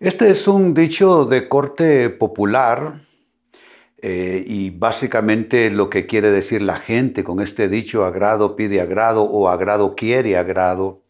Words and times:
Este 0.00 0.30
es 0.30 0.48
un 0.48 0.72
dicho 0.72 1.26
de 1.26 1.46
corte 1.46 2.08
popular 2.08 3.02
eh, 4.00 4.42
y 4.46 4.70
básicamente 4.70 5.68
lo 5.68 5.90
que 5.90 6.06
quiere 6.06 6.30
decir 6.30 6.62
la 6.62 6.78
gente 6.78 7.22
con 7.22 7.42
este 7.42 7.68
dicho 7.68 8.06
agrado 8.06 8.56
pide 8.56 8.80
agrado 8.80 9.24
o 9.24 9.50
agrado 9.50 9.94
quiere 9.94 10.38
agrado 10.38 11.02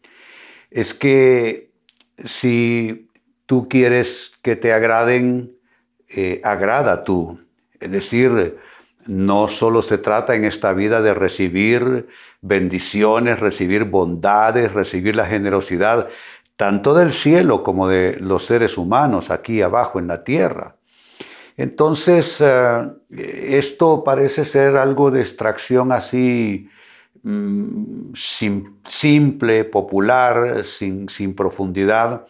es 0.71 0.93
que 0.93 1.71
si 2.25 3.07
tú 3.45 3.69
quieres 3.69 4.37
que 4.41 4.57
te 4.57 4.73
agraden, 4.73 5.53
eh, 6.09 6.41
agrada 6.43 7.05
tú. 7.05 7.39
Es 7.79 7.91
decir, 7.91 8.57
no 9.05 9.47
solo 9.47 9.83
se 9.83 9.99
trata 9.99 10.35
en 10.35 10.43
esta 10.43 10.73
vida 10.73 11.01
de 11.01 11.13
recibir 11.13 12.09
bendiciones, 12.41 13.39
recibir 13.39 13.85
bondades, 13.85 14.73
recibir 14.73 15.15
la 15.15 15.27
generosidad, 15.27 16.09
tanto 16.61 16.93
del 16.93 17.11
cielo 17.11 17.63
como 17.63 17.87
de 17.87 18.17
los 18.19 18.45
seres 18.45 18.77
humanos 18.77 19.31
aquí 19.31 19.63
abajo 19.63 19.97
en 19.97 20.05
la 20.05 20.23
tierra. 20.23 20.75
Entonces, 21.57 22.39
eh, 22.39 22.87
esto 23.09 24.03
parece 24.03 24.45
ser 24.45 24.77
algo 24.77 25.09
de 25.09 25.21
extracción 25.21 25.91
así 25.91 26.69
mm, 27.23 28.13
simple, 28.13 29.63
popular, 29.65 30.63
sin, 30.63 31.33
profundidad, 31.35 32.27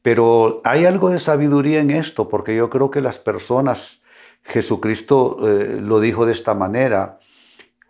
pero 0.00 0.60
hay 0.62 0.86
algo 0.86 1.10
de 1.10 1.18
sabiduría 1.18 1.80
en 1.80 1.90
esto, 1.90 2.28
porque 2.28 2.54
yo 2.54 2.70
creo 2.70 2.88
que 2.88 3.00
las 3.00 3.18
personas, 3.18 4.04
Jesucristo 4.44 5.38
eh, 5.42 5.80
lo 5.80 5.98
dijo 5.98 6.24
de 6.24 6.34
esta 6.34 6.54
manera, 6.54 7.18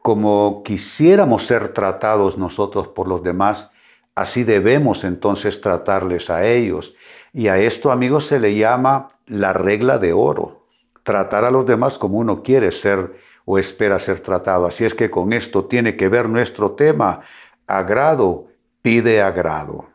como 0.00 0.62
quisiéramos 0.64 1.42
ser 1.42 1.74
tratados 1.74 2.38
nosotros 2.38 2.88
por 2.88 3.06
los 3.08 3.22
demás, 3.22 3.71
Así 4.14 4.44
debemos 4.44 5.04
entonces 5.04 5.60
tratarles 5.60 6.30
a 6.30 6.46
ellos. 6.46 6.96
Y 7.32 7.48
a 7.48 7.58
esto, 7.58 7.90
amigos, 7.90 8.26
se 8.26 8.38
le 8.38 8.54
llama 8.56 9.08
la 9.26 9.52
regla 9.52 9.98
de 9.98 10.12
oro. 10.12 10.66
Tratar 11.02 11.44
a 11.44 11.50
los 11.50 11.66
demás 11.66 11.98
como 11.98 12.18
uno 12.18 12.42
quiere 12.42 12.70
ser 12.72 13.14
o 13.44 13.58
espera 13.58 13.98
ser 13.98 14.20
tratado. 14.20 14.66
Así 14.66 14.84
es 14.84 14.94
que 14.94 15.10
con 15.10 15.32
esto 15.32 15.64
tiene 15.64 15.96
que 15.96 16.08
ver 16.08 16.28
nuestro 16.28 16.72
tema. 16.72 17.20
Agrado 17.66 18.48
pide 18.82 19.22
agrado. 19.22 19.86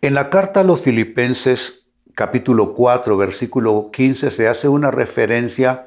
En 0.00 0.14
la 0.14 0.30
carta 0.30 0.60
a 0.60 0.64
los 0.64 0.80
filipenses, 0.80 1.84
capítulo 2.14 2.74
4, 2.74 3.16
versículo 3.16 3.90
15, 3.92 4.30
se 4.30 4.48
hace 4.48 4.68
una 4.68 4.90
referencia 4.90 5.70
a 5.70 5.86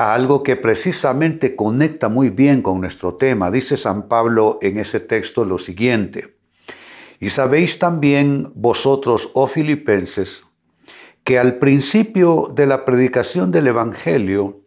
algo 0.00 0.42
que 0.42 0.56
precisamente 0.56 1.54
conecta 1.54 2.08
muy 2.08 2.30
bien 2.30 2.62
con 2.62 2.80
nuestro 2.80 3.16
tema. 3.16 3.50
Dice 3.50 3.76
San 3.76 4.08
Pablo 4.08 4.58
en 4.62 4.78
ese 4.78 4.98
texto 5.00 5.44
lo 5.44 5.58
siguiente, 5.58 6.32
y 7.18 7.28
sabéis 7.28 7.78
también 7.78 8.50
vosotros, 8.54 9.30
oh 9.34 9.46
filipenses, 9.46 10.46
que 11.22 11.38
al 11.38 11.58
principio 11.58 12.50
de 12.54 12.66
la 12.66 12.86
predicación 12.86 13.50
del 13.50 13.66
Evangelio, 13.66 14.60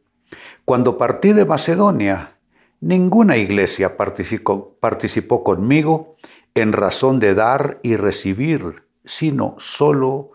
cuando 0.66 1.00
partí 1.00 1.34
de 1.34 1.46
Macedonia, 1.46 2.38
ninguna 2.80 3.38
iglesia 3.38 3.98
participó, 3.98 4.78
participó 4.80 5.44
conmigo 5.44 6.16
en 6.54 6.74
razón 6.74 7.20
de 7.20 7.34
dar 7.34 7.80
y 7.82 7.96
recibir, 7.96 8.84
sino 9.04 9.56
solo 9.58 10.30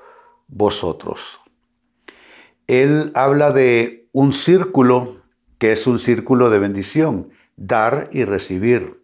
vosotros. 0.49 1.41
Él 2.67 3.13
habla 3.15 3.53
de 3.53 4.08
un 4.19 4.33
círculo 4.33 5.19
que 5.59 5.71
es 5.71 5.87
un 5.87 6.01
círculo 6.01 6.51
de 6.51 6.59
bendición, 6.59 7.29
dar 7.57 8.11
y 8.11 8.25
recibir. 8.25 9.01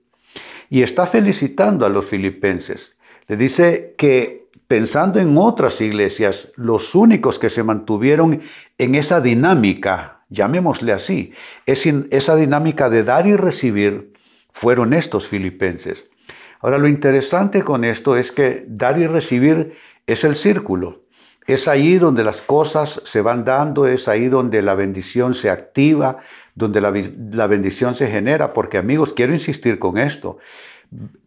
Y 0.71 0.83
está 0.83 1.07
felicitando 1.07 1.87
a 1.87 1.89
los 1.89 2.05
filipenses. 2.05 2.97
Le 3.29 3.37
dice 3.37 3.95
que 3.97 4.49
pensando 4.67 5.21
en 5.21 5.39
otras 5.39 5.81
iglesias, 5.81 6.51
los 6.57 6.97
únicos 6.97 7.39
que 7.39 7.49
se 7.49 7.63
mantuvieron 7.63 8.41
en 8.77 8.97
esa 8.97 9.21
dinámica, 9.21 10.25
llamémosle 10.31 10.91
así, 10.93 11.33
esa 11.65 12.35
dinámica 12.35 12.91
de 12.91 13.05
dar 13.05 13.29
y 13.29 13.37
recibir, 13.37 14.15
fueron 14.51 14.93
estos 14.93 15.29
filipenses. 15.29 16.11
Ahora 16.59 16.79
lo 16.79 16.89
interesante 16.89 17.63
con 17.63 17.85
esto 17.85 18.17
es 18.17 18.33
que 18.33 18.65
dar 18.67 18.99
y 18.99 19.07
recibir 19.07 19.75
es 20.09 20.25
el 20.25 20.35
círculo. 20.35 21.04
Es 21.47 21.69
ahí 21.69 21.99
donde 21.99 22.25
las 22.25 22.41
cosas 22.41 23.03
se 23.05 23.21
van 23.21 23.45
dando, 23.45 23.87
es 23.87 24.09
ahí 24.09 24.29
donde 24.29 24.63
la 24.63 24.75
bendición 24.75 25.35
se 25.35 25.51
activa, 25.51 26.19
donde 26.55 26.81
la, 26.81 27.47
bendición 27.47 27.95
se 27.95 28.09
genera, 28.09 28.53
porque 28.53 28.79
amigos, 28.79 29.13
quiero 29.13 29.33
insistir 29.33 29.79
con 29.79 29.99
esto, 29.99 30.39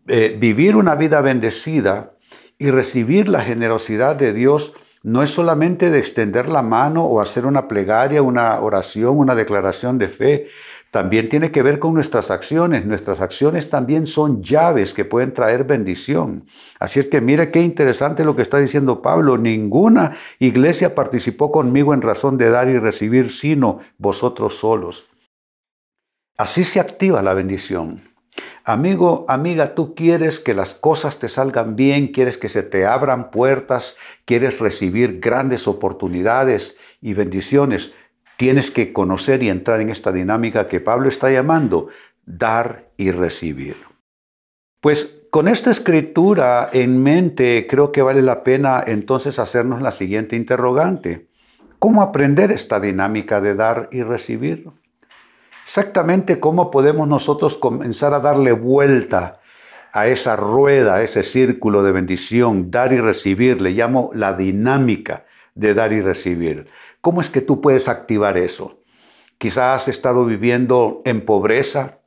eh, 0.07 0.35
vivir 0.39 0.75
una 0.75 0.95
vida 0.95 1.21
bendecida 1.21 2.13
y 2.57 2.71
recibir 2.71 3.27
la 3.27 3.41
generosidad 3.41 4.15
de 4.15 4.33
Dios 4.33 4.73
no 5.03 5.23
es 5.23 5.29
solamente 5.29 5.89
de 5.89 5.99
extender 5.99 6.49
la 6.49 6.61
mano 6.61 7.05
o 7.05 7.21
hacer 7.21 7.45
una 7.45 7.67
plegaria, 7.67 8.21
una 8.21 8.59
oración, 8.59 9.17
una 9.17 9.35
declaración 9.35 9.97
de 9.97 10.09
fe, 10.09 10.47
también 10.91 11.29
tiene 11.29 11.51
que 11.51 11.63
ver 11.63 11.79
con 11.79 11.93
nuestras 11.93 12.31
acciones. 12.31 12.85
Nuestras 12.85 13.19
acciones 13.21 13.69
también 13.69 14.07
son 14.07 14.41
llaves 14.41 14.93
que 14.93 15.05
pueden 15.05 15.33
traer 15.33 15.63
bendición. 15.63 16.45
Así 16.79 16.99
es 16.99 17.07
que 17.07 17.21
mire 17.21 17.51
qué 17.51 17.61
interesante 17.61 18.23
lo 18.23 18.35
que 18.35 18.41
está 18.41 18.57
diciendo 18.59 19.01
Pablo. 19.01 19.37
Ninguna 19.37 20.17
iglesia 20.39 20.95
participó 20.95 21.51
conmigo 21.51 21.93
en 21.93 22.01
razón 22.01 22.37
de 22.37 22.49
dar 22.49 22.69
y 22.69 22.79
recibir, 22.79 23.31
sino 23.31 23.79
vosotros 23.97 24.55
solos. 24.57 25.09
Así 26.37 26.63
se 26.63 26.79
activa 26.79 27.21
la 27.21 27.33
bendición. 27.33 28.01
Amigo, 28.63 29.25
amiga, 29.27 29.73
tú 29.75 29.95
quieres 29.95 30.39
que 30.39 30.53
las 30.53 30.73
cosas 30.73 31.19
te 31.19 31.29
salgan 31.29 31.75
bien, 31.75 32.09
quieres 32.09 32.37
que 32.37 32.49
se 32.49 32.63
te 32.63 32.85
abran 32.85 33.31
puertas, 33.31 33.97
quieres 34.25 34.59
recibir 34.59 35.19
grandes 35.19 35.67
oportunidades 35.67 36.77
y 37.01 37.13
bendiciones. 37.13 37.93
Tienes 38.37 38.71
que 38.71 38.93
conocer 38.93 39.43
y 39.43 39.49
entrar 39.49 39.81
en 39.81 39.89
esta 39.89 40.11
dinámica 40.11 40.67
que 40.67 40.79
Pablo 40.79 41.09
está 41.09 41.31
llamando 41.31 41.89
dar 42.25 42.91
y 42.97 43.11
recibir. 43.11 43.77
Pues 44.79 45.25
con 45.31 45.47
esta 45.47 45.71
escritura 45.71 46.69
en 46.71 47.01
mente 47.01 47.65
creo 47.67 47.91
que 47.91 48.01
vale 48.01 48.21
la 48.21 48.43
pena 48.43 48.83
entonces 48.85 49.39
hacernos 49.39 49.81
la 49.81 49.91
siguiente 49.91 50.35
interrogante. 50.35 51.27
¿Cómo 51.79 52.01
aprender 52.01 52.51
esta 52.51 52.79
dinámica 52.79 53.41
de 53.41 53.55
dar 53.55 53.89
y 53.91 54.03
recibir? 54.03 54.69
Exactamente 55.63 56.39
cómo 56.39 56.71
podemos 56.71 57.07
nosotros 57.07 57.55
comenzar 57.55 58.13
a 58.13 58.19
darle 58.19 58.51
vuelta 58.51 59.41
a 59.93 60.07
esa 60.07 60.35
rueda, 60.35 60.95
a 60.95 61.03
ese 61.03 61.23
círculo 61.23 61.83
de 61.83 61.91
bendición, 61.91 62.71
dar 62.71 62.93
y 62.93 62.99
recibir, 62.99 63.61
le 63.61 63.71
llamo 63.71 64.11
la 64.13 64.33
dinámica 64.33 65.25
de 65.55 65.73
dar 65.73 65.91
y 65.91 66.01
recibir. 66.01 66.67
¿Cómo 67.07 67.21
es 67.21 67.29
que 67.29 67.39
tú 67.39 67.61
puedes 67.61 67.87
activar 67.87 68.37
eso? 68.37 68.81
Quizás 69.37 69.83
has 69.83 69.87
estado 69.87 70.25
viviendo 70.25 71.01
en 71.05 71.23
pobreza, 71.23 71.99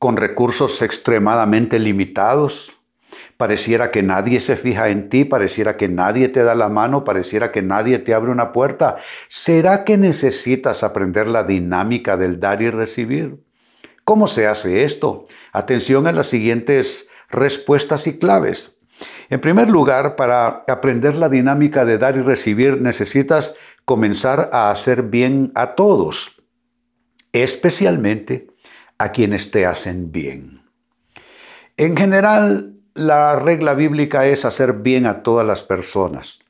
con 0.00 0.16
recursos 0.16 0.82
extremadamente 0.82 1.78
limitados. 1.78 2.76
Pareciera 3.36 3.92
que 3.92 4.02
nadie 4.02 4.40
se 4.40 4.56
fija 4.56 4.88
en 4.88 5.10
ti, 5.10 5.24
pareciera 5.24 5.76
que 5.76 5.86
nadie 5.86 6.28
te 6.28 6.42
da 6.42 6.56
la 6.56 6.68
mano, 6.68 7.04
pareciera 7.04 7.52
que 7.52 7.62
nadie 7.62 8.00
te 8.00 8.14
abre 8.14 8.32
una 8.32 8.50
puerta. 8.50 8.96
¿Será 9.28 9.84
que 9.84 9.96
necesitas 9.96 10.82
aprender 10.82 11.28
la 11.28 11.44
dinámica 11.44 12.16
del 12.16 12.40
dar 12.40 12.62
y 12.62 12.70
recibir? 12.70 13.44
¿Cómo 14.02 14.26
se 14.26 14.48
hace 14.48 14.82
esto? 14.82 15.28
Atención 15.52 16.08
a 16.08 16.12
las 16.12 16.26
siguientes 16.26 17.08
respuestas 17.30 18.08
y 18.08 18.18
claves. 18.18 18.76
En 19.28 19.40
primer 19.40 19.70
lugar, 19.70 20.16
para 20.16 20.64
aprender 20.66 21.14
la 21.14 21.28
dinámica 21.28 21.84
de 21.84 21.98
dar 21.98 22.16
y 22.16 22.22
recibir 22.22 22.80
necesitas 22.80 23.54
comenzar 23.86 24.50
a 24.52 24.70
hacer 24.70 25.04
bien 25.04 25.52
a 25.54 25.74
todos, 25.76 26.42
especialmente 27.32 28.48
a 28.98 29.12
quienes 29.12 29.50
te 29.50 29.64
hacen 29.64 30.12
bien. 30.12 30.62
En 31.78 31.96
general, 31.96 32.74
la 32.94 33.36
regla 33.36 33.74
bíblica 33.74 34.26
es 34.26 34.44
hacer 34.44 34.74
bien 34.74 35.06
a 35.06 35.22
todas 35.22 35.46
las 35.46 35.62
personas, 35.62 36.40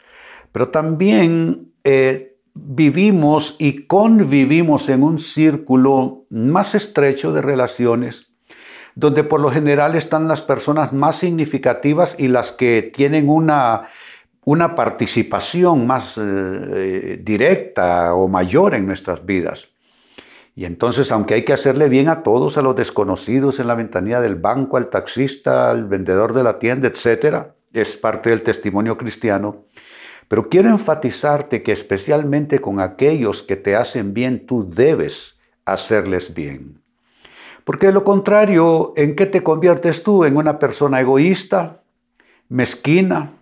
pero 0.51 0.71
también 0.71 1.73
eh, 1.85 2.39
vivimos 2.55 3.57
y 3.59 3.87
convivimos 3.87 4.89
en 4.89 5.03
un 5.03 5.19
círculo 5.19 6.25
más 6.31 6.75
estrecho 6.75 7.33
de 7.33 7.43
relaciones 7.43 8.33
donde 8.97 9.25
por 9.25 9.41
lo 9.41 9.51
general 9.51 9.95
están 9.95 10.27
las 10.27 10.41
personas 10.41 10.93
más 10.93 11.19
significativas 11.19 12.17
y 12.19 12.29
las 12.29 12.51
que 12.51 12.91
tienen 12.95 13.29
una 13.29 13.89
una 14.47 14.77
participación 14.77 15.89
más 15.89 16.17
eh, 16.23 17.21
directa 17.21 18.15
o 18.15 18.29
mayor 18.29 18.77
en 18.77 18.87
nuestras 18.87 19.27
vidas. 19.27 19.71
Y 20.55 20.65
entonces, 20.67 21.11
aunque 21.11 21.35
hay 21.35 21.45
que 21.45 21.53
hacerle 21.53 21.89
bien 21.89 22.09
a 22.09 22.23
todos, 22.23 22.57
a 22.57 22.63
los 22.63 22.77
desconocidos 22.77 23.59
en 23.59 23.67
la 23.67 23.75
ventanilla 23.75 24.21
del 24.21 24.37
banco, 24.37 24.77
al 24.77 24.89
taxista, 24.89 25.73
al 25.73 25.87
vendedor 25.87 26.33
de 26.33 26.45
la 26.45 26.61
tienda, 26.61 26.87
etcétera, 26.87 27.57
es 27.73 27.97
parte 27.97 28.31
del 28.31 28.43
testimonio 28.43 28.97
cristiano. 28.97 29.65
Pero 30.29 30.49
quiero 30.49 30.69
enfatizarte 30.69 31.65
que 31.65 31.73
especialmente 31.73 32.61
con 32.61 32.79
aquellos 32.79 33.43
que 33.43 33.57
te 33.57 33.75
hacen 33.75 34.15
bien, 34.15 34.47
tú 34.47 34.71
debes 34.71 35.41
hacerles 35.65 36.35
bien. 36.35 36.81
Porque 37.65 37.89
de 37.89 37.93
lo 37.93 38.05
contrario, 38.05 38.93
¿en 38.97 39.17
qué 39.17 39.27
te 39.27 39.43
conviertes 39.43 40.05
tú? 40.05 40.25
¿En 40.25 40.37
una 40.37 40.61
persona 40.61 41.01
egoísta, 41.01 41.81
mezquina, 42.49 43.33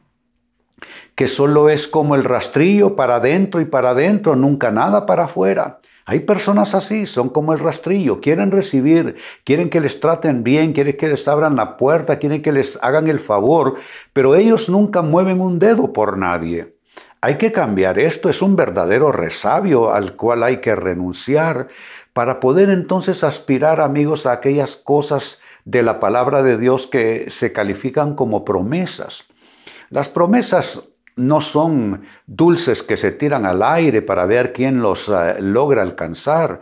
que 1.14 1.26
solo 1.26 1.68
es 1.68 1.86
como 1.86 2.14
el 2.14 2.24
rastrillo 2.24 2.96
para 2.96 3.16
adentro 3.16 3.60
y 3.60 3.64
para 3.64 3.90
adentro, 3.90 4.36
nunca 4.36 4.70
nada 4.70 5.06
para 5.06 5.24
afuera? 5.24 5.78
Hay 6.06 6.20
personas 6.20 6.74
así, 6.74 7.06
son 7.06 7.30
como 7.30 7.54
el 7.54 7.60
rastrillo, 7.60 8.20
quieren 8.20 8.50
recibir, 8.50 9.16
quieren 9.42 9.70
que 9.70 9.80
les 9.80 10.00
traten 10.00 10.44
bien, 10.44 10.74
quieren 10.74 10.98
que 10.98 11.08
les 11.08 11.26
abran 11.28 11.56
la 11.56 11.78
puerta, 11.78 12.18
quieren 12.18 12.42
que 12.42 12.52
les 12.52 12.78
hagan 12.82 13.08
el 13.08 13.20
favor, 13.20 13.76
pero 14.12 14.34
ellos 14.34 14.68
nunca 14.68 15.00
mueven 15.00 15.40
un 15.40 15.58
dedo 15.58 15.94
por 15.94 16.18
nadie. 16.18 16.74
Hay 17.22 17.38
que 17.38 17.52
cambiar 17.52 17.98
esto, 17.98 18.28
es 18.28 18.42
un 18.42 18.54
verdadero 18.54 19.12
resabio 19.12 19.92
al 19.92 20.14
cual 20.14 20.42
hay 20.42 20.60
que 20.60 20.76
renunciar 20.76 21.68
para 22.12 22.38
poder 22.38 22.68
entonces 22.68 23.24
aspirar, 23.24 23.80
amigos, 23.80 24.26
a 24.26 24.32
aquellas 24.32 24.76
cosas 24.76 25.40
de 25.64 25.82
la 25.82 26.00
palabra 26.00 26.42
de 26.42 26.58
Dios 26.58 26.86
que 26.86 27.30
se 27.30 27.50
califican 27.50 28.14
como 28.14 28.44
promesas. 28.44 29.24
Las 29.88 30.10
promesas 30.10 30.90
no 31.16 31.40
son 31.40 32.02
dulces 32.26 32.82
que 32.82 32.96
se 32.96 33.12
tiran 33.12 33.46
al 33.46 33.62
aire 33.62 34.02
para 34.02 34.26
ver 34.26 34.52
quién 34.52 34.82
los 34.82 35.08
eh, 35.08 35.36
logra 35.40 35.82
alcanzar. 35.82 36.60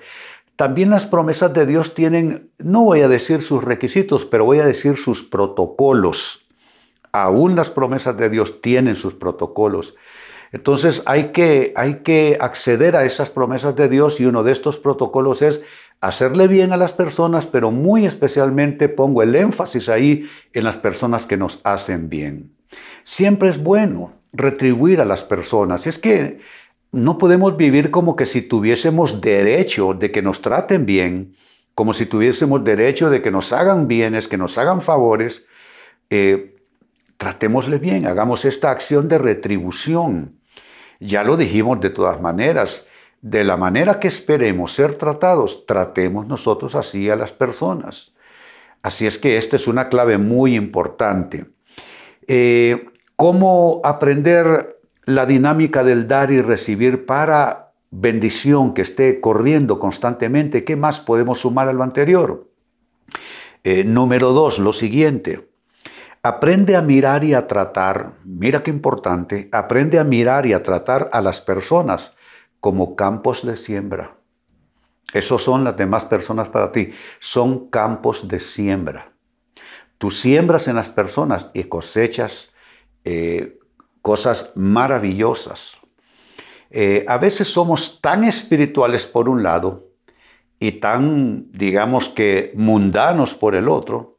También 0.56 0.90
las 0.90 1.06
promesas 1.06 1.52
de 1.54 1.66
Dios 1.66 1.94
tienen, 1.94 2.50
no 2.58 2.84
voy 2.84 3.00
a 3.00 3.08
decir 3.08 3.43
sus 3.43 3.64
requisitos, 3.64 4.25
pero 4.25 4.44
voy 4.44 4.60
a 4.60 4.66
decir 4.66 4.99
sus 4.99 5.22
protocolos. 5.22 6.46
Aún 7.12 7.56
las 7.56 7.70
promesas 7.70 8.16
de 8.16 8.28
Dios 8.28 8.60
tienen 8.60 8.96
sus 8.96 9.14
protocolos. 9.14 9.96
Entonces 10.52 11.02
hay 11.06 11.28
que, 11.32 11.72
hay 11.76 12.02
que 12.02 12.37
acceder 12.38 12.96
a 12.96 13.04
esas 13.04 13.31
promesas 13.31 13.75
de 13.75 13.88
Dios 13.88 14.20
y 14.20 14.26
uno 14.26 14.44
de 14.44 14.52
estos 14.52 14.76
protocolos 14.76 15.40
es 15.40 15.62
hacerle 16.02 16.46
bien 16.46 16.72
a 16.72 16.76
las 16.76 16.93
personas, 16.93 17.46
pero 17.46 17.70
muy 17.70 18.04
especialmente 18.04 18.90
pongo 18.90 19.22
el 19.22 19.34
énfasis 19.34 19.88
ahí 19.88 20.28
en 20.52 20.64
las 20.64 20.76
personas 20.76 21.26
que 21.26 21.38
nos 21.38 21.60
hacen 21.64 22.10
bien. 22.10 22.52
Siempre 23.04 23.49
es 23.49 23.62
bueno 23.62 24.21
retribuir 24.32 25.00
a 25.00 25.05
las 25.05 25.25
personas. 25.25 25.87
Es 25.87 25.99
que 25.99 26.40
no 26.90 27.19
podemos 27.19 27.56
vivir 27.56 27.90
como 27.90 28.17
que 28.17 28.26
si 28.26 28.43
tuviésemos 28.43 29.20
derecho 29.20 29.94
de 29.94 30.11
que 30.11 30.23
nos 30.23 30.43
traten 30.43 30.87
bien, 30.87 31.34
como 31.75 31.93
si 31.93 32.06
tuviésemos 32.06 32.62
derecho 32.64 33.11
de 33.11 33.23
que 33.23 33.31
nos 33.31 33.52
hagan 33.52 33.88
bienes, 33.88 34.29
que 34.29 34.37
nos 34.37 34.58
hagan 34.58 34.81
favores. 34.81 35.46
Eh, 36.11 36.56
tratémosle 37.17 37.79
bien, 37.79 38.06
hagamos 38.06 38.44
esta 38.44 38.70
acción 38.70 39.08
de 39.08 39.19
retribución. 39.19 40.38
Ya 41.00 41.25
lo 41.25 41.37
dijimos 41.37 41.81
de 41.81 41.90
todas 41.90 42.20
maneras, 42.20 42.88
de 43.23 43.44
la 43.44 43.56
manera 43.56 44.00
que 44.00 44.08
esperemos 44.08 44.73
ser 44.73 44.96
tratados, 44.96 45.64
tratemos 45.64 46.26
nosotros 46.26 46.75
así 46.75 47.08
a 47.08 47.17
las 47.17 47.32
personas. 47.32 48.14
Así 48.82 49.06
es 49.06 49.17
que 49.17 49.38
esta 49.38 49.56
es 49.56 49.69
una 49.69 49.88
clave 49.88 50.19
muy 50.19 50.56
importante. 50.56 51.46
Eh, 52.26 52.91
cómo 53.17 53.81
aprender 53.85 54.81
la 55.05 55.26
dinámica 55.26 55.85
del 55.85 56.09
dar 56.09 56.31
y 56.31 56.41
recibir 56.41 57.06
para 57.06 57.73
bendición 57.91 58.75
que 58.75 58.82
esté 58.82 59.20
corriendo 59.20 59.79
constantemente. 59.79 60.64
¿Qué 60.64 60.76
más 60.76 61.00
podemos 61.00 61.41
sumar 61.41 61.69
a 61.69 61.73
lo 61.73 61.82
anterior? 61.82 62.49
Eh, 63.64 63.85
número 63.85 64.32
dos, 64.32 64.59
lo 64.59 64.73
siguiente. 64.73 65.49
Aprende 66.23 66.76
a 66.76 66.82
mirar 66.82 67.25
y 67.25 67.35
a 67.35 67.49
tratar, 67.49 68.12
mira 68.25 68.62
qué 68.62 68.70
importante, 68.70 69.49
aprende 69.50 69.99
a 69.99 70.05
mirar 70.05 70.47
y 70.47 70.53
a 70.53 70.62
tratar 70.62 71.11
a 71.12 71.20
las 71.20 71.41
personas 71.41 72.17
como 72.61 72.94
campos 72.94 73.44
de 73.44 73.56
siembra. 73.56 74.17
Esos 75.12 75.43
son 75.43 75.64
las 75.64 75.76
demás 75.76 76.05
personas 76.05 76.49
para 76.49 76.70
ti, 76.70 76.93
son 77.19 77.69
campos 77.69 78.29
de 78.29 78.38
siembra. 78.38 79.12
Tú 79.99 80.11
siembras 80.11 80.69
en 80.69 80.76
las 80.76 80.88
personas 80.88 81.49
y 81.55 81.64
cosechas 81.64 82.51
eh, 83.04 83.58
cosas 84.00 84.52
maravillosas. 84.54 85.78
Eh, 86.70 87.04
a 87.06 87.19
veces 87.19 87.49
somos 87.49 88.00
tan 88.00 88.25
espirituales 88.25 89.04
por 89.04 89.28
un 89.28 89.43
lado 89.43 89.84
y 90.58 90.72
tan, 90.72 91.50
digamos 91.52 92.08
que, 92.08 92.52
mundanos 92.54 93.34
por 93.34 93.54
el 93.54 93.69
otro, 93.69 94.19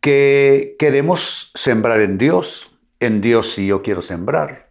que 0.00 0.76
queremos 0.78 1.50
sembrar 1.54 2.00
en 2.00 2.18
Dios. 2.18 2.70
En 3.00 3.20
Dios 3.20 3.52
sí 3.52 3.66
yo 3.66 3.82
quiero 3.82 4.02
sembrar. 4.02 4.70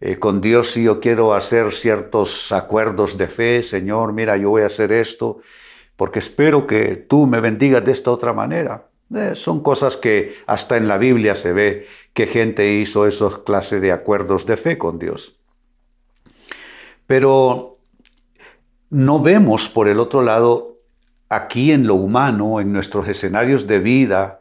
Eh, 0.00 0.18
con 0.18 0.40
Dios 0.40 0.70
sí 0.70 0.84
yo 0.84 1.00
quiero 1.00 1.34
hacer 1.34 1.72
ciertos 1.72 2.52
acuerdos 2.52 3.18
de 3.18 3.28
fe. 3.28 3.62
Señor, 3.62 4.12
mira, 4.12 4.36
yo 4.36 4.50
voy 4.50 4.62
a 4.62 4.66
hacer 4.66 4.92
esto 4.92 5.40
porque 5.96 6.18
espero 6.18 6.66
que 6.66 6.96
tú 6.96 7.26
me 7.26 7.40
bendigas 7.40 7.84
de 7.84 7.92
esta 7.92 8.10
otra 8.10 8.32
manera. 8.32 8.88
son 9.34 9.62
cosas 9.62 9.96
que 9.96 10.36
hasta 10.46 10.76
en 10.76 10.88
la 10.88 10.98
Biblia 10.98 11.36
se 11.36 11.52
ve 11.52 11.86
que 12.16 12.26
gente 12.26 12.72
hizo 12.72 13.06
esos 13.06 13.40
clases 13.40 13.82
de 13.82 13.92
acuerdos 13.92 14.46
de 14.46 14.56
fe 14.56 14.78
con 14.78 14.98
Dios. 14.98 15.38
Pero 17.06 17.78
no 18.88 19.20
vemos, 19.20 19.68
por 19.68 19.86
el 19.86 20.00
otro 20.00 20.22
lado, 20.22 20.78
aquí 21.28 21.72
en 21.72 21.86
lo 21.86 21.94
humano, 21.94 22.58
en 22.58 22.72
nuestros 22.72 23.06
escenarios 23.06 23.66
de 23.66 23.80
vida, 23.80 24.40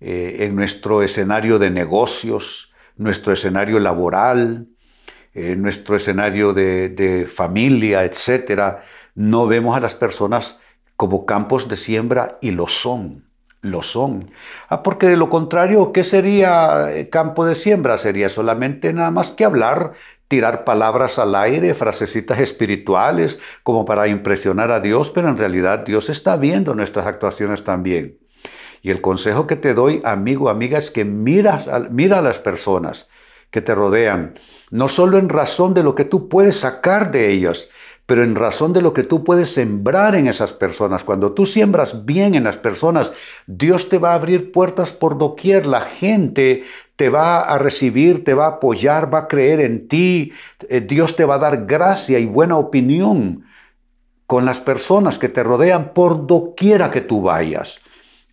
eh, 0.00 0.36
en 0.40 0.56
nuestro 0.56 1.02
escenario 1.02 1.58
de 1.58 1.68
negocios, 1.68 2.72
nuestro 2.96 3.34
escenario 3.34 3.78
laboral, 3.80 4.68
en 5.34 5.52
eh, 5.52 5.56
nuestro 5.56 5.96
escenario 5.96 6.54
de, 6.54 6.88
de 6.88 7.26
familia, 7.26 8.02
etc., 8.02 8.78
no 9.14 9.46
vemos 9.46 9.76
a 9.76 9.80
las 9.80 9.94
personas 9.94 10.58
como 10.96 11.26
campos 11.26 11.68
de 11.68 11.76
siembra 11.76 12.38
y 12.40 12.52
lo 12.52 12.66
son 12.66 13.29
lo 13.62 13.82
son. 13.82 14.30
Ah, 14.68 14.82
porque 14.82 15.06
de 15.06 15.16
lo 15.16 15.28
contrario, 15.30 15.92
¿qué 15.92 16.04
sería 16.04 16.94
eh, 16.94 17.08
campo 17.08 17.44
de 17.44 17.54
siembra? 17.54 17.98
Sería 17.98 18.28
solamente 18.28 18.92
nada 18.92 19.10
más 19.10 19.30
que 19.30 19.44
hablar, 19.44 19.92
tirar 20.28 20.64
palabras 20.64 21.18
al 21.18 21.34
aire, 21.34 21.74
frasecitas 21.74 22.40
espirituales, 22.40 23.38
como 23.62 23.84
para 23.84 24.08
impresionar 24.08 24.70
a 24.70 24.80
Dios, 24.80 25.10
pero 25.10 25.28
en 25.28 25.36
realidad 25.36 25.80
Dios 25.84 26.08
está 26.08 26.36
viendo 26.36 26.74
nuestras 26.74 27.06
actuaciones 27.06 27.64
también. 27.64 28.18
Y 28.82 28.90
el 28.90 29.00
consejo 29.00 29.46
que 29.46 29.56
te 29.56 29.74
doy, 29.74 30.00
amigo, 30.04 30.48
amiga, 30.48 30.78
es 30.78 30.90
que 30.90 31.04
miras, 31.04 31.68
mira 31.90 32.20
a 32.20 32.22
las 32.22 32.38
personas 32.38 33.08
que 33.50 33.60
te 33.60 33.74
rodean, 33.74 34.34
no 34.70 34.88
solo 34.88 35.18
en 35.18 35.28
razón 35.28 35.74
de 35.74 35.82
lo 35.82 35.94
que 35.94 36.04
tú 36.04 36.28
puedes 36.28 36.60
sacar 36.60 37.10
de 37.10 37.30
ellas, 37.30 37.68
pero 38.10 38.24
en 38.24 38.34
razón 38.34 38.72
de 38.72 38.82
lo 38.82 38.92
que 38.92 39.04
tú 39.04 39.22
puedes 39.22 39.52
sembrar 39.52 40.16
en 40.16 40.26
esas 40.26 40.52
personas. 40.52 41.04
Cuando 41.04 41.30
tú 41.30 41.46
siembras 41.46 42.04
bien 42.06 42.34
en 42.34 42.42
las 42.42 42.56
personas, 42.56 43.12
Dios 43.46 43.88
te 43.88 43.98
va 43.98 44.10
a 44.10 44.14
abrir 44.14 44.50
puertas 44.50 44.90
por 44.90 45.16
doquier. 45.16 45.64
La 45.64 45.82
gente 45.82 46.64
te 46.96 47.08
va 47.08 47.42
a 47.42 47.56
recibir, 47.56 48.24
te 48.24 48.34
va 48.34 48.46
a 48.46 48.56
apoyar, 48.56 49.14
va 49.14 49.18
a 49.18 49.28
creer 49.28 49.60
en 49.60 49.86
ti. 49.86 50.32
Eh, 50.68 50.80
Dios 50.80 51.14
te 51.14 51.24
va 51.24 51.36
a 51.36 51.38
dar 51.38 51.66
gracia 51.66 52.18
y 52.18 52.26
buena 52.26 52.56
opinión 52.56 53.44
con 54.26 54.44
las 54.44 54.58
personas 54.58 55.16
que 55.16 55.28
te 55.28 55.44
rodean 55.44 55.92
por 55.94 56.26
doquiera 56.26 56.90
que 56.90 57.02
tú 57.02 57.22
vayas. 57.22 57.78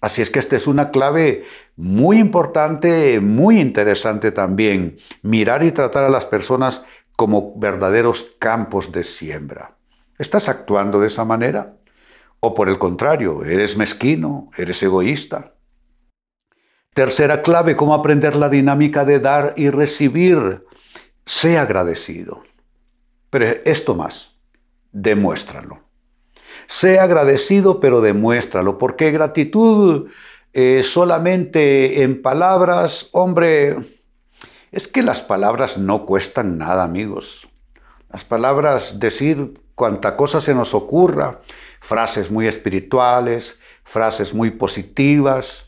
Así 0.01 0.23
es 0.23 0.31
que 0.31 0.39
esta 0.39 0.55
es 0.55 0.65
una 0.65 0.89
clave 0.89 1.43
muy 1.75 2.17
importante, 2.17 3.19
muy 3.19 3.59
interesante 3.59 4.31
también. 4.31 4.97
Mirar 5.21 5.63
y 5.63 5.71
tratar 5.71 6.03
a 6.03 6.09
las 6.09 6.25
personas 6.25 6.83
como 7.17 7.59
verdaderos 7.59 8.35
campos 8.39 8.91
de 8.93 9.03
siembra. 9.03 9.75
¿Estás 10.19 10.47
actuando 10.47 11.01
de 11.01 11.07
esa 11.07 11.25
manera? 11.25 11.73
¿O 12.39 12.53
por 12.53 12.69
el 12.69 12.77
contrario, 12.77 13.43
eres 13.43 13.75
mezquino, 13.75 14.51
eres 14.55 14.81
egoísta? 14.83 15.55
Tercera 16.93 17.41
clave, 17.41 17.75
cómo 17.75 17.95
aprender 17.95 18.35
la 18.35 18.49
dinámica 18.49 19.03
de 19.03 19.19
dar 19.19 19.53
y 19.57 19.71
recibir. 19.71 20.63
Sé 21.25 21.57
agradecido. 21.57 22.43
Pero 23.31 23.45
esto 23.65 23.95
más, 23.95 24.37
demuéstralo. 24.91 25.79
Sé 26.67 26.99
agradecido, 26.99 27.79
pero 27.79 27.99
demuéstralo, 27.99 28.77
porque 28.77 29.09
gratitud 29.09 30.09
eh, 30.53 30.83
solamente 30.83 32.03
en 32.03 32.21
palabras, 32.21 33.09
hombre, 33.11 33.96
es 34.71 34.87
que 34.87 35.01
las 35.01 35.21
palabras 35.21 35.77
no 35.77 36.05
cuestan 36.05 36.57
nada, 36.57 36.83
amigos. 36.83 37.47
Las 38.11 38.23
palabras, 38.23 38.99
decir 38.99 39.59
cuanta 39.75 40.17
cosa 40.17 40.41
se 40.41 40.55
nos 40.55 40.73
ocurra, 40.73 41.41
frases 41.81 42.31
muy 42.31 42.47
espirituales, 42.47 43.59
frases 43.83 44.33
muy 44.33 44.51
positivas, 44.51 45.63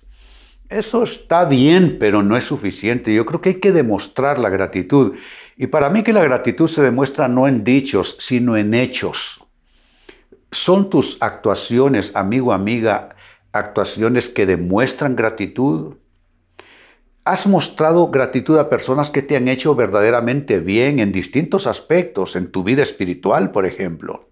Eso 0.70 1.02
está 1.02 1.46
bien, 1.46 1.98
pero 2.00 2.22
no 2.22 2.38
es 2.38 2.44
suficiente. 2.44 3.12
Yo 3.12 3.26
creo 3.26 3.42
que 3.42 3.50
hay 3.50 3.60
que 3.60 3.72
demostrar 3.72 4.38
la 4.38 4.50
gratitud. 4.50 5.16
Y 5.58 5.66
para 5.66 5.90
mí 5.90 6.04
que 6.04 6.14
la 6.14 6.24
gratitud 6.24 6.68
se 6.68 6.84
demuestra 6.84 7.28
no 7.28 7.48
en 7.48 7.64
dichos, 7.64 8.18
sino 8.20 8.56
en 8.56 8.76
hechos. 8.76 9.44
¿Son 10.52 10.92
tus 10.92 11.18
actuaciones, 11.22 12.16
amigo, 12.16 12.54
amiga, 12.54 13.16
actuaciones 13.52 14.30
que 14.30 14.46
demuestran 14.46 15.16
gratitud? 15.16 15.96
¿Has 17.30 17.46
mostrado 17.46 18.08
gratitud 18.08 18.58
a 18.58 18.70
personas 18.70 19.12
que 19.12 19.22
te 19.22 19.36
han 19.36 19.48
hecho 19.50 19.76
verdaderamente 19.76 20.60
bien 20.60 20.98
en 20.98 21.12
distintos 21.12 21.68
aspectos, 21.68 22.36
en 22.36 22.52
tu 22.52 22.64
vida 22.64 22.82
espiritual, 22.82 23.52
por 23.52 23.68
ejemplo? 23.68 24.30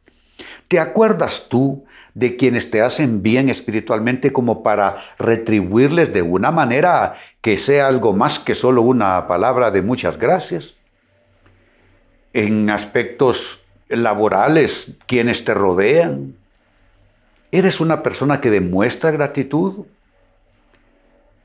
¿Te 0.68 0.80
acuerdas 0.80 1.46
tú 1.48 1.86
de 2.16 2.38
quienes 2.38 2.72
te 2.72 2.82
hacen 2.82 3.22
bien 3.22 3.50
espiritualmente 3.50 4.34
como 4.34 4.64
para 4.64 4.98
retribuirles 5.20 6.12
de 6.12 6.24
una 6.24 6.50
manera 6.50 7.14
que 7.42 7.60
sea 7.60 7.88
algo 7.88 8.14
más 8.14 8.40
que 8.40 8.56
solo 8.56 8.82
una 8.82 9.28
palabra 9.28 9.70
de 9.70 9.84
muchas 9.84 10.18
gracias? 10.18 10.74
En 12.34 12.68
aspectos 12.72 13.64
laborales, 13.90 14.98
quienes 15.06 15.46
te 15.46 15.54
rodean. 15.54 16.34
¿Eres 17.52 17.80
una 17.80 18.02
persona 18.02 18.42
que 18.42 18.50
demuestra 18.50 19.12
gratitud? 19.12 19.86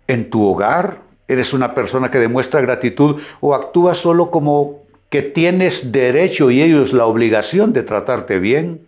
¿En 0.07 0.31
tu 0.31 0.47
hogar? 0.47 1.12
¿Eres 1.29 1.53
una 1.53 1.75
persona 1.75 2.11
que 2.11 2.19
demuestra 2.19 2.61
gratitud 2.61 3.21
o 3.41 3.55
actúas 3.55 3.99
solo 3.99 4.31
como 4.31 4.83
que 5.09 5.23
tienes 5.23 5.93
derecho 5.93 6.51
y 6.51 6.63
ellos 6.63 6.93
la 6.93 7.07
obligación 7.07 7.73
de 7.73 7.83
tratarte 7.83 8.39
bien? 8.39 8.87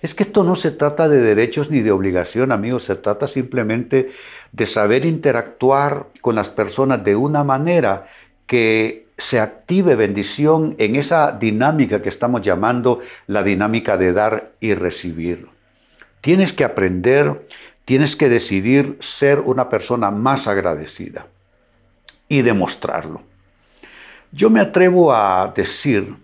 Es 0.00 0.14
que 0.14 0.22
esto 0.22 0.44
no 0.44 0.54
se 0.54 0.70
trata 0.70 1.08
de 1.08 1.20
derechos 1.20 1.70
ni 1.70 1.80
de 1.80 1.90
obligación, 1.90 2.52
amigos, 2.52 2.84
se 2.84 2.96
trata 2.96 3.26
simplemente 3.26 4.10
de 4.52 4.66
saber 4.66 5.04
interactuar 5.04 6.06
con 6.20 6.34
las 6.34 6.48
personas 6.48 7.04
de 7.04 7.16
una 7.16 7.44
manera 7.44 8.06
que 8.46 9.06
se 9.18 9.40
active 9.40 9.96
bendición 9.96 10.76
en 10.78 10.96
esa 10.96 11.32
dinámica 11.32 12.00
que 12.00 12.08
estamos 12.08 12.40
llamando 12.40 13.00
la 13.26 13.42
dinámica 13.42 13.98
de 13.98 14.12
dar 14.12 14.52
y 14.60 14.74
recibir. 14.74 15.48
Tienes 16.20 16.52
que 16.52 16.64
aprender, 16.64 17.46
tienes 17.88 18.16
que 18.16 18.28
decidir 18.28 18.98
ser 19.00 19.40
una 19.40 19.70
persona 19.70 20.10
más 20.10 20.46
agradecida 20.46 21.26
y 22.28 22.42
demostrarlo. 22.42 23.22
Yo 24.30 24.50
me 24.50 24.60
atrevo 24.60 25.10
a 25.10 25.50
decir 25.56 26.14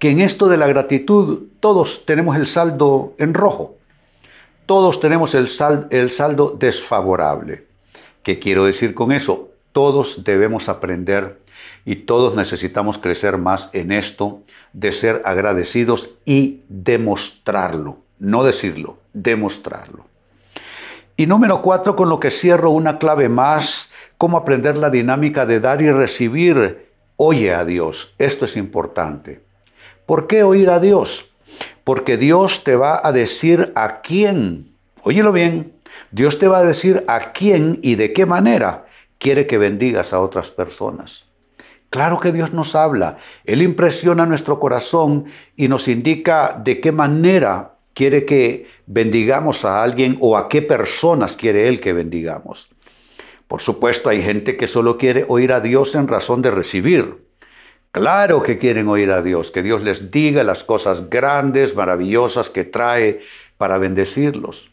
que 0.00 0.10
en 0.10 0.20
esto 0.20 0.48
de 0.48 0.56
la 0.56 0.66
gratitud 0.66 1.44
todos 1.60 2.04
tenemos 2.04 2.34
el 2.34 2.48
saldo 2.48 3.14
en 3.18 3.32
rojo. 3.32 3.76
Todos 4.66 4.98
tenemos 4.98 5.36
el, 5.36 5.48
el 5.90 6.10
saldo 6.10 6.56
desfavorable. 6.58 7.68
¿Qué 8.24 8.40
quiero 8.40 8.64
decir 8.64 8.92
con 8.92 9.12
eso? 9.12 9.50
Todos 9.70 10.24
debemos 10.24 10.68
aprender 10.68 11.38
y 11.84 11.94
todos 11.94 12.34
necesitamos 12.34 12.98
crecer 12.98 13.38
más 13.38 13.70
en 13.72 13.92
esto 13.92 14.42
de 14.72 14.90
ser 14.90 15.22
agradecidos 15.24 16.10
y 16.24 16.62
demostrarlo. 16.68 17.98
No 18.18 18.42
decirlo, 18.42 18.98
demostrarlo. 19.12 20.12
Y 21.16 21.26
número 21.26 21.62
cuatro, 21.62 21.94
con 21.94 22.08
lo 22.08 22.18
que 22.18 22.32
cierro 22.32 22.70
una 22.70 22.98
clave 22.98 23.28
más, 23.28 23.92
cómo 24.18 24.36
aprender 24.36 24.76
la 24.76 24.90
dinámica 24.90 25.46
de 25.46 25.60
dar 25.60 25.80
y 25.80 25.90
recibir. 25.90 26.88
Oye 27.16 27.54
a 27.54 27.64
Dios, 27.64 28.14
esto 28.18 28.44
es 28.44 28.56
importante. 28.56 29.40
¿Por 30.06 30.26
qué 30.26 30.42
oír 30.42 30.70
a 30.70 30.80
Dios? 30.80 31.30
Porque 31.84 32.16
Dios 32.16 32.64
te 32.64 32.74
va 32.74 33.00
a 33.02 33.12
decir 33.12 33.72
a 33.76 34.00
quién, 34.00 34.72
óyelo 35.02 35.30
bien, 35.30 35.72
Dios 36.10 36.40
te 36.40 36.48
va 36.48 36.58
a 36.58 36.64
decir 36.64 37.04
a 37.06 37.32
quién 37.32 37.78
y 37.82 37.94
de 37.94 38.12
qué 38.12 38.26
manera 38.26 38.86
quiere 39.18 39.46
que 39.46 39.58
bendigas 39.58 40.12
a 40.12 40.20
otras 40.20 40.50
personas. 40.50 41.26
Claro 41.90 42.18
que 42.18 42.32
Dios 42.32 42.52
nos 42.52 42.74
habla, 42.74 43.18
Él 43.44 43.62
impresiona 43.62 44.26
nuestro 44.26 44.58
corazón 44.58 45.26
y 45.54 45.68
nos 45.68 45.86
indica 45.86 46.60
de 46.60 46.80
qué 46.80 46.90
manera 46.90 47.73
quiere 47.94 48.24
que 48.24 48.66
bendigamos 48.86 49.64
a 49.64 49.82
alguien 49.82 50.18
o 50.20 50.36
a 50.36 50.48
qué 50.48 50.60
personas 50.60 51.36
quiere 51.36 51.68
Él 51.68 51.80
que 51.80 51.92
bendigamos. 51.92 52.68
Por 53.48 53.62
supuesto, 53.62 54.08
hay 54.08 54.20
gente 54.20 54.56
que 54.56 54.66
solo 54.66 54.98
quiere 54.98 55.24
oír 55.28 55.52
a 55.52 55.60
Dios 55.60 55.94
en 55.94 56.08
razón 56.08 56.42
de 56.42 56.50
recibir. 56.50 57.24
Claro 57.92 58.42
que 58.42 58.58
quieren 58.58 58.88
oír 58.88 59.12
a 59.12 59.22
Dios, 59.22 59.52
que 59.52 59.62
Dios 59.62 59.80
les 59.82 60.10
diga 60.10 60.42
las 60.42 60.64
cosas 60.64 61.08
grandes, 61.08 61.76
maravillosas 61.76 62.50
que 62.50 62.64
trae 62.64 63.20
para 63.56 63.78
bendecirlos. 63.78 64.70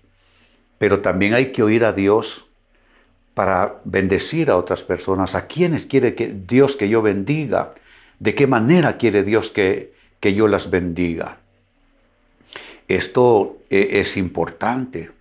Pero 0.79 1.01
también 1.01 1.35
hay 1.35 1.51
que 1.51 1.61
oír 1.61 1.85
a 1.85 1.93
Dios 1.93 2.47
para 3.35 3.75
bendecir 3.83 4.49
a 4.49 4.57
otras 4.57 4.81
personas. 4.81 5.35
¿A 5.35 5.45
quiénes 5.45 5.85
quiere 5.85 6.15
que 6.15 6.33
Dios 6.33 6.75
que 6.75 6.89
yo 6.89 7.03
bendiga? 7.03 7.75
¿De 8.17 8.33
qué 8.33 8.47
manera 8.47 8.97
quiere 8.97 9.21
Dios 9.21 9.51
que, 9.51 9.93
que 10.19 10.33
yo 10.33 10.47
las 10.47 10.71
bendiga? 10.71 11.37
Esto 12.95 13.57
eh, 13.69 13.99
es 14.01 14.17
importante. 14.17 15.11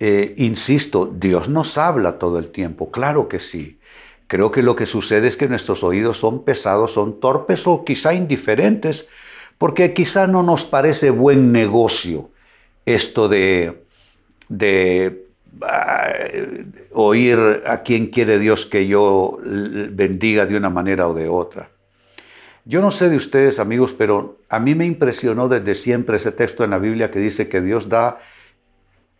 Eh, 0.00 0.34
insisto, 0.38 1.06
Dios 1.06 1.48
nos 1.48 1.76
habla 1.78 2.18
todo 2.18 2.38
el 2.38 2.50
tiempo, 2.50 2.90
claro 2.90 3.28
que 3.28 3.38
sí. 3.38 3.78
Creo 4.26 4.50
que 4.50 4.62
lo 4.62 4.74
que 4.74 4.86
sucede 4.86 5.28
es 5.28 5.36
que 5.36 5.48
nuestros 5.48 5.84
oídos 5.84 6.18
son 6.18 6.44
pesados, 6.44 6.92
son 6.92 7.20
torpes 7.20 7.66
o 7.66 7.84
quizá 7.84 8.14
indiferentes, 8.14 9.08
porque 9.58 9.92
quizá 9.92 10.26
no 10.26 10.42
nos 10.42 10.64
parece 10.64 11.10
buen 11.10 11.52
negocio 11.52 12.30
esto 12.86 13.28
de, 13.28 13.84
ah, 15.62 16.12
oír 16.92 17.62
a 17.66 17.82
quien 17.82 18.06
quiere 18.08 18.38
Dios 18.38 18.66
que 18.66 18.86
yo 18.86 19.38
bendiga 19.42 20.46
de 20.46 20.56
una 20.56 20.70
manera 20.70 21.06
o 21.08 21.14
de 21.14 21.28
otra. 21.28 21.70
Yo 22.66 22.80
no 22.80 22.90
sé 22.90 23.10
de 23.10 23.16
ustedes, 23.16 23.58
amigos, 23.58 23.92
pero 23.92 24.38
a 24.48 24.58
mí 24.58 24.74
me 24.74 24.86
impresionó 24.86 25.48
desde 25.48 25.74
siempre 25.74 26.16
ese 26.16 26.32
texto 26.32 26.64
en 26.64 26.70
la 26.70 26.78
Biblia 26.78 27.10
que 27.10 27.18
dice 27.18 27.48
que 27.48 27.60
Dios 27.60 27.90
da 27.90 28.18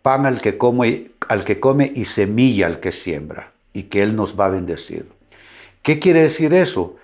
pan 0.01 0.25
al 0.25 0.41
que 0.41 0.57
come, 0.59 1.93
y 1.95 2.05
semilla 2.07 2.67
al 2.67 2.81
que 2.81 2.91
siembra 2.91 3.53
y 3.75 3.85
que 3.85 4.03
Él 4.03 4.17
nos 4.17 4.39
va 4.39 4.47
a 4.47 4.51
bendecir. 4.51 5.07
¿Qué 5.83 5.99
quiere 5.99 6.23
decir 6.23 6.55
eso? 6.55 6.97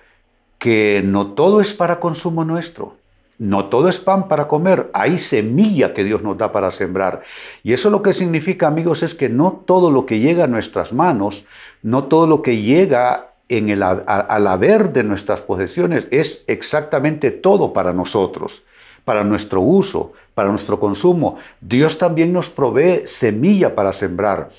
Que 0.57 1.03
no 1.05 1.33
todo 1.33 1.61
es 1.61 1.73
para 1.73 1.99
consumo 1.99 2.43
nuestro. 2.43 2.97
No 3.37 3.65
todo 3.65 3.89
es 3.89 3.97
pan 3.97 4.27
para 4.27 4.47
comer, 4.47 4.91
hay 4.93 5.17
semilla 5.17 5.95
que 5.95 6.03
Dios 6.03 6.21
nos 6.21 6.37
da 6.37 6.51
para 6.51 6.69
sembrar. 6.69 7.23
Y 7.63 7.73
eso 7.73 7.89
lo 7.89 8.03
que 8.03 8.13
significa, 8.13 8.67
amigos, 8.67 9.01
es 9.01 9.15
que 9.15 9.29
no 9.29 9.63
todo 9.65 9.89
lo 9.89 10.05
que 10.05 10.19
llega 10.19 10.43
a 10.43 10.47
nuestras 10.47 10.93
manos, 10.93 11.45
no 11.81 12.03
todo 12.03 12.27
lo 12.27 12.43
que 12.43 12.61
llega 12.61 13.30
al 14.05 14.47
haber 14.47 14.93
de 14.93 15.03
nuestras 15.03 15.41
posesiones 15.41 16.07
es 16.11 16.43
exactamente 16.47 17.31
todo 17.31 17.73
para 17.73 17.93
nosotros, 17.93 18.63
para 19.05 19.23
nuestro 19.23 19.61
uso, 19.61 20.13
para 20.33 20.49
nuestro 20.49 20.79
consumo. 20.79 21.37
Dios 21.59 21.97
también 21.97 22.33
nos 22.33 22.49
provee 22.49 23.03
semilla 23.05 23.75
para 23.75 23.93
sembrar. 23.93 24.49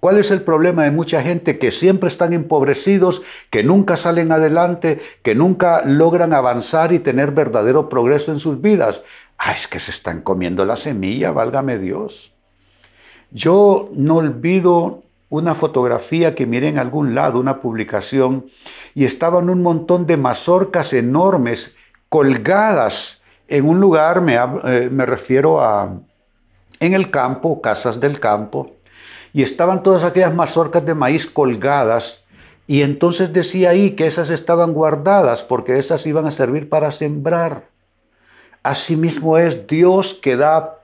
¿Cuál 0.00 0.18
es 0.18 0.32
el 0.32 0.42
problema 0.42 0.82
de 0.82 0.90
mucha 0.90 1.22
gente 1.22 1.60
que 1.60 1.70
siempre 1.70 2.08
están 2.08 2.32
empobrecidos, 2.32 3.22
que 3.50 3.62
nunca 3.62 3.96
salen 3.96 4.32
adelante, 4.32 5.00
que 5.22 5.36
nunca 5.36 5.84
logran 5.84 6.34
avanzar 6.34 6.92
y 6.92 6.98
tener 6.98 7.30
verdadero 7.30 7.88
progreso 7.88 8.32
en 8.32 8.40
sus 8.40 8.60
vidas? 8.60 9.04
Ah, 9.38 9.52
es 9.52 9.68
que 9.68 9.78
se 9.78 9.92
están 9.92 10.20
comiendo 10.20 10.64
la 10.64 10.74
semilla, 10.74 11.30
válgame 11.30 11.78
Dios. 11.78 12.34
Yo 13.30 13.90
no 13.94 14.16
olvido 14.16 15.04
una 15.32 15.54
fotografía 15.54 16.34
que 16.34 16.44
miré 16.44 16.68
en 16.68 16.78
algún 16.78 17.14
lado, 17.14 17.40
una 17.40 17.62
publicación, 17.62 18.44
y 18.94 19.06
estaban 19.06 19.48
un 19.48 19.62
montón 19.62 20.06
de 20.06 20.18
mazorcas 20.18 20.92
enormes 20.92 21.74
colgadas 22.10 23.22
en 23.48 23.66
un 23.66 23.80
lugar, 23.80 24.20
me, 24.20 24.34
eh, 24.34 24.90
me 24.92 25.06
refiero 25.06 25.62
a 25.62 25.94
en 26.80 26.92
el 26.92 27.10
campo, 27.10 27.62
casas 27.62 27.98
del 27.98 28.20
campo, 28.20 28.72
y 29.32 29.42
estaban 29.42 29.82
todas 29.82 30.04
aquellas 30.04 30.34
mazorcas 30.34 30.84
de 30.84 30.94
maíz 30.94 31.26
colgadas 31.26 32.24
y 32.66 32.82
entonces 32.82 33.32
decía 33.32 33.70
ahí 33.70 33.92
que 33.92 34.06
esas 34.06 34.28
estaban 34.28 34.74
guardadas 34.74 35.42
porque 35.42 35.78
esas 35.78 36.06
iban 36.06 36.26
a 36.26 36.30
servir 36.30 36.68
para 36.68 36.92
sembrar. 36.92 37.68
Asimismo 38.62 39.38
es 39.38 39.66
Dios 39.66 40.12
que 40.22 40.36
da 40.36 40.78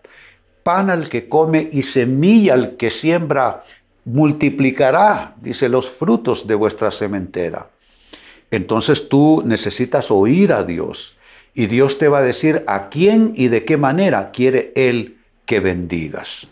pan 0.62 0.88
al 0.88 1.10
que 1.10 1.28
come 1.28 1.68
y 1.70 1.82
semilla 1.82 2.54
al 2.54 2.76
que 2.76 2.90
siembra, 2.90 3.62
multiplicará, 4.08 5.34
dice, 5.40 5.68
los 5.68 5.90
frutos 5.90 6.46
de 6.46 6.54
vuestra 6.54 6.90
sementera. 6.90 7.68
Entonces 8.50 9.08
tú 9.08 9.42
necesitas 9.44 10.10
oír 10.10 10.52
a 10.52 10.64
Dios 10.64 11.16
y 11.54 11.66
Dios 11.66 11.98
te 11.98 12.08
va 12.08 12.18
a 12.18 12.22
decir 12.22 12.64
a 12.66 12.88
quién 12.88 13.32
y 13.36 13.48
de 13.48 13.64
qué 13.64 13.76
manera 13.76 14.30
quiere 14.30 14.72
Él 14.74 15.18
que 15.44 15.60
bendigas. 15.60 16.48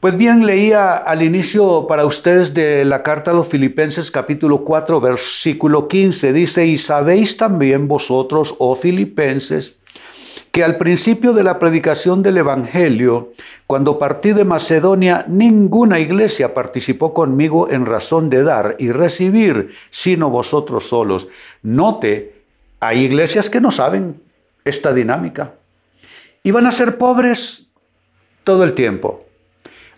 Pues 0.00 0.16
bien, 0.16 0.46
leía 0.46 0.94
al 0.94 1.22
inicio 1.22 1.86
para 1.88 2.06
ustedes 2.06 2.54
de 2.54 2.84
la 2.84 3.02
carta 3.02 3.32
a 3.32 3.34
los 3.34 3.48
Filipenses 3.48 4.12
capítulo 4.12 4.62
4 4.62 5.00
versículo 5.00 5.88
15. 5.88 6.32
Dice, 6.32 6.66
y 6.66 6.78
sabéis 6.78 7.36
también 7.36 7.88
vosotros, 7.88 8.54
oh 8.58 8.76
Filipenses, 8.76 9.77
que 10.58 10.64
al 10.64 10.76
principio 10.76 11.34
de 11.34 11.44
la 11.44 11.60
predicación 11.60 12.20
del 12.20 12.38
Evangelio, 12.38 13.32
cuando 13.68 13.96
partí 13.96 14.32
de 14.32 14.42
Macedonia, 14.42 15.24
ninguna 15.28 16.00
iglesia 16.00 16.52
participó 16.52 17.14
conmigo 17.14 17.70
en 17.70 17.86
razón 17.86 18.28
de 18.28 18.42
dar 18.42 18.74
y 18.80 18.90
recibir, 18.90 19.72
sino 19.90 20.30
vosotros 20.30 20.88
solos. 20.88 21.28
Note, 21.62 22.42
hay 22.80 23.04
iglesias 23.04 23.48
que 23.48 23.60
no 23.60 23.70
saben 23.70 24.20
esta 24.64 24.92
dinámica 24.92 25.52
y 26.42 26.50
van 26.50 26.66
a 26.66 26.72
ser 26.72 26.98
pobres 26.98 27.68
todo 28.42 28.64
el 28.64 28.72
tiempo. 28.72 29.24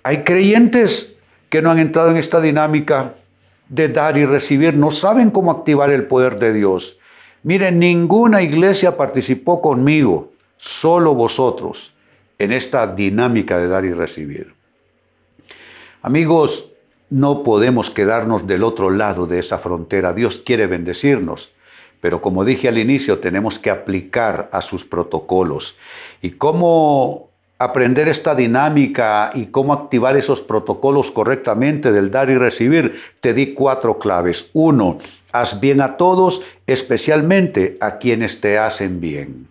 Hay 0.02 0.24
creyentes 0.24 1.14
que 1.48 1.62
no 1.62 1.70
han 1.70 1.78
entrado 1.78 2.10
en 2.10 2.18
esta 2.18 2.38
dinámica 2.38 3.14
de 3.70 3.88
dar 3.88 4.18
y 4.18 4.26
recibir, 4.26 4.74
no 4.74 4.90
saben 4.90 5.30
cómo 5.30 5.52
activar 5.52 5.88
el 5.88 6.04
poder 6.04 6.38
de 6.38 6.52
Dios. 6.52 6.98
Miren, 7.44 7.78
ninguna 7.78 8.42
iglesia 8.42 8.98
participó 8.98 9.62
conmigo, 9.62 10.29
solo 10.60 11.14
vosotros, 11.14 11.94
en 12.38 12.52
esta 12.52 12.86
dinámica 12.86 13.56
de 13.56 13.66
dar 13.66 13.86
y 13.86 13.94
recibir. 13.94 14.52
Amigos, 16.02 16.72
no 17.08 17.42
podemos 17.42 17.88
quedarnos 17.88 18.46
del 18.46 18.62
otro 18.62 18.90
lado 18.90 19.26
de 19.26 19.38
esa 19.38 19.56
frontera. 19.56 20.12
Dios 20.12 20.36
quiere 20.36 20.66
bendecirnos, 20.66 21.50
pero 22.02 22.20
como 22.20 22.44
dije 22.44 22.68
al 22.68 22.76
inicio, 22.76 23.20
tenemos 23.20 23.58
que 23.58 23.70
aplicar 23.70 24.50
a 24.52 24.60
sus 24.60 24.84
protocolos. 24.84 25.78
¿Y 26.20 26.32
cómo 26.32 27.30
aprender 27.58 28.08
esta 28.08 28.34
dinámica 28.34 29.32
y 29.34 29.46
cómo 29.46 29.72
activar 29.72 30.16
esos 30.18 30.42
protocolos 30.42 31.10
correctamente 31.10 31.90
del 31.90 32.10
dar 32.10 32.28
y 32.28 32.36
recibir, 32.36 33.00
te 33.20 33.34
di 33.34 33.52
cuatro 33.52 33.98
claves. 33.98 34.48
Uno, 34.54 34.98
haz 35.32 35.60
bien 35.60 35.82
a 35.82 35.98
todos, 35.98 36.42
especialmente 36.66 37.76
a 37.80 37.98
quienes 37.98 38.40
te 38.40 38.58
hacen 38.58 39.00
bien. 39.00 39.46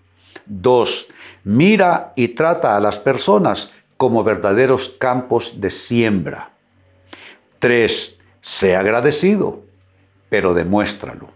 Dos, 0.50 1.08
mira 1.44 2.12
y 2.16 2.30
trata 2.30 2.76
a 2.76 2.80
las 2.80 2.98
personas 2.98 3.72
como 3.98 4.24
verdaderos 4.24 4.90
campos 4.90 5.62
de 5.62 5.70
siembra. 5.70 6.50
Tres, 7.60 8.18
sé 8.42 8.76
agradecido, 8.76 9.62
pero 10.30 10.54
demuéstralo. 10.54 11.28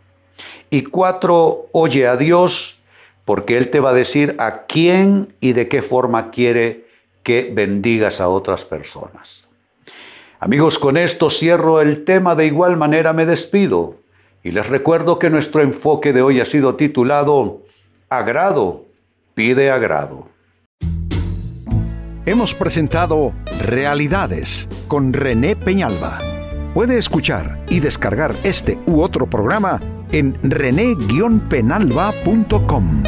Y 0.72 0.84
cuatro, 0.84 1.68
oye 1.72 2.08
a 2.08 2.18
Dios 2.18 2.80
porque 3.26 3.56
Él 3.56 3.70
te 3.70 3.80
va 3.80 3.92
a 3.92 3.94
decir 3.94 4.36
a 4.40 4.66
quién 4.66 5.36
y 5.40 5.54
de 5.54 5.68
qué 5.68 5.82
forma 5.84 6.32
quiere 6.32 6.88
que 7.22 7.52
bendigas 7.54 8.20
a 8.20 8.28
otras 8.28 8.66
personas. 8.66 9.48
Amigos, 10.40 10.80
con 10.80 10.98
esto 10.98 11.30
cierro 11.30 11.80
el 11.80 12.04
tema, 12.04 12.36
de 12.36 12.48
igual 12.48 12.78
manera 12.78 13.14
me 13.14 13.26
despido 13.26 13.98
y 14.44 14.52
les 14.52 14.68
recuerdo 14.68 15.20
que 15.20 15.30
nuestro 15.30 15.62
enfoque 15.62 16.12
de 16.12 16.22
hoy 16.22 16.42
ha 16.42 16.46
sido 16.46 16.76
titulado 16.76 17.62
Agrado, 18.10 18.86
pide 19.34 19.72
agrado. 19.72 20.28
Hemos 22.26 22.56
presentado 22.56 23.34
Realidades 23.62 24.70
con 24.88 25.12
René 25.12 25.56
Peñalba. 25.56 26.20
Puede 26.74 26.98
escuchar 26.98 27.64
y 27.70 27.82
descargar 27.82 28.34
este 28.44 28.80
u 28.88 29.02
otro 29.02 29.30
programa 29.30 29.80
en 30.12 30.36
rene-penalba.com. 30.42 33.04